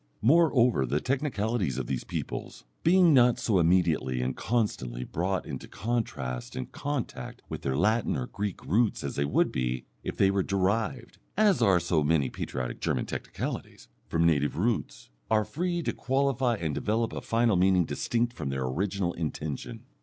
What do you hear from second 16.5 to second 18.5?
and develop a final meaning distinct from